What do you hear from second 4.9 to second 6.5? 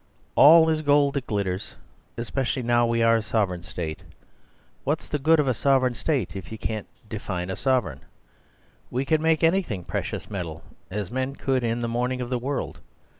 the good of a Sovereign State